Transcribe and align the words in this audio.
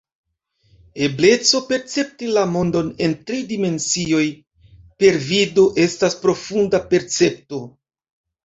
Ebleco 1.07 1.59
percepti 1.71 2.29
la 2.37 2.45
mondon 2.55 2.89
en 3.09 3.13
tri 3.27 3.41
dimensioj 3.51 4.25
per 5.05 5.21
vido 5.29 5.67
estas 5.87 6.19
profunda 6.27 6.81
percepto. 6.97 7.63